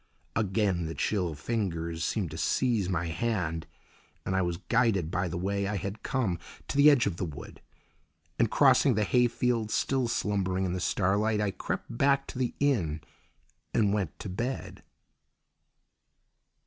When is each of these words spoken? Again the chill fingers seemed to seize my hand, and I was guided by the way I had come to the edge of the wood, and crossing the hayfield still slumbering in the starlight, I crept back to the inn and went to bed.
Again 0.35 0.87
the 0.87 0.95
chill 0.95 1.35
fingers 1.35 2.03
seemed 2.03 2.31
to 2.31 2.37
seize 2.39 2.89
my 2.89 3.05
hand, 3.09 3.67
and 4.25 4.35
I 4.35 4.41
was 4.41 4.57
guided 4.57 5.11
by 5.11 5.27
the 5.27 5.37
way 5.37 5.67
I 5.67 5.75
had 5.75 6.01
come 6.01 6.39
to 6.69 6.75
the 6.77 6.89
edge 6.89 7.05
of 7.05 7.17
the 7.17 7.23
wood, 7.23 7.61
and 8.39 8.49
crossing 8.49 8.95
the 8.95 9.03
hayfield 9.03 9.69
still 9.69 10.07
slumbering 10.07 10.65
in 10.65 10.73
the 10.73 10.79
starlight, 10.79 11.39
I 11.39 11.51
crept 11.51 11.95
back 11.95 12.25
to 12.29 12.39
the 12.39 12.55
inn 12.59 13.01
and 13.75 13.93
went 13.93 14.17
to 14.21 14.27
bed. 14.29 14.81